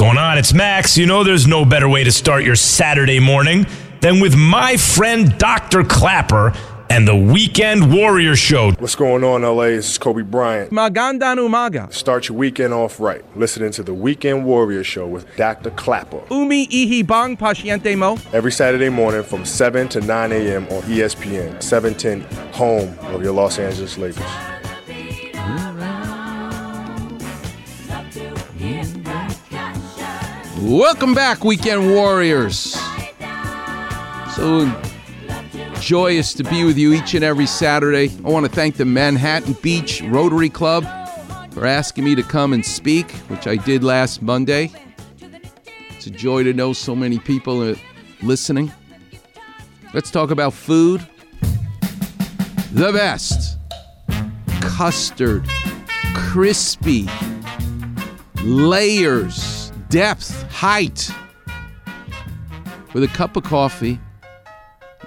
[0.00, 0.38] going on?
[0.38, 0.96] It's Max.
[0.96, 3.66] You know there's no better way to start your Saturday morning
[4.00, 5.84] than with my friend Dr.
[5.84, 6.54] Klapper
[6.88, 8.72] and the Weekend Warrior Show.
[8.78, 9.64] What's going on, LA?
[9.64, 10.70] This is Kobe Bryant.
[10.70, 11.92] Magandang umaga.
[11.92, 13.22] Start your weekend off right.
[13.36, 15.70] Listening to the Weekend Warrior Show with Dr.
[15.70, 16.22] Klapper.
[16.30, 18.16] Umi ihi bang pasyente mo.
[18.32, 20.64] Every Saturday morning from 7 to 9 a.m.
[20.64, 22.22] on ESPN, 710,
[22.54, 24.49] home of your Los Angeles Lakers.
[30.60, 32.78] Welcome back, Weekend Warriors.
[34.34, 34.70] So
[35.80, 38.10] joyous to be with you each and every Saturday.
[38.22, 40.84] I want to thank the Manhattan Beach Rotary Club
[41.52, 44.70] for asking me to come and speak, which I did last Monday.
[45.90, 47.76] It's a joy to know so many people are
[48.22, 48.70] listening.
[49.94, 51.00] Let's talk about food.
[52.72, 53.56] The best
[54.60, 55.48] custard,
[56.14, 57.08] crispy,
[58.44, 59.59] layers,
[59.90, 61.10] depth, height.
[62.94, 63.98] With a cup of coffee,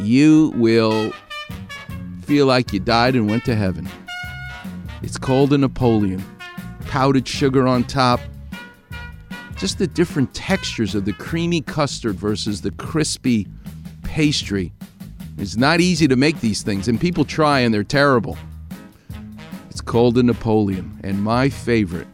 [0.00, 1.12] you will
[2.22, 3.88] feel like you died and went to heaven.
[5.02, 6.22] It's called a Napoleon.
[6.80, 8.20] Powdered sugar on top.
[9.56, 13.46] Just the different textures of the creamy custard versus the crispy
[14.02, 14.72] pastry.
[15.38, 18.36] It's not easy to make these things, and people try and they're terrible.
[19.70, 22.08] It's called a Napoleon, and my favorite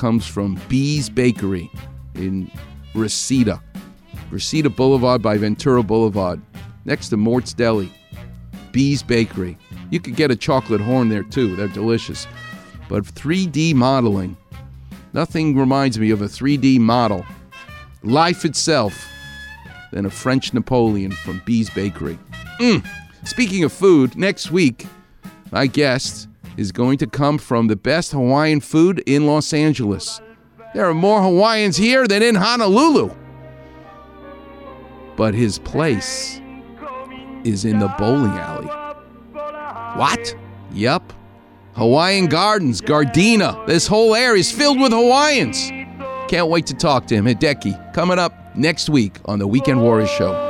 [0.00, 1.70] comes from Bea's Bakery
[2.14, 2.50] in
[2.94, 3.62] Reseda.
[4.30, 6.40] Reseda Boulevard by Ventura Boulevard,
[6.86, 7.92] next to Mort's Deli.
[8.72, 9.58] Bea's Bakery.
[9.90, 12.26] You could get a chocolate horn there too, they're delicious.
[12.88, 14.38] But 3D modeling,
[15.12, 17.26] nothing reminds me of a 3D model,
[18.02, 19.06] life itself,
[19.92, 22.18] than a French Napoleon from Bea's Bakery.
[22.58, 22.86] Mm.
[23.24, 24.86] Speaking of food, next week,
[25.52, 26.29] my guest
[26.60, 30.20] is going to come from the best Hawaiian food in Los Angeles.
[30.74, 33.14] There are more Hawaiians here than in Honolulu.
[35.16, 36.38] But his place
[37.44, 38.66] is in the bowling alley.
[39.98, 40.36] What?
[40.70, 41.14] Yup.
[41.76, 43.66] Hawaiian Gardens, Gardena.
[43.66, 45.70] This whole area is filled with Hawaiians.
[46.28, 47.24] Can't wait to talk to him.
[47.24, 50.49] Hideki, coming up next week on the Weekend Warriors Show.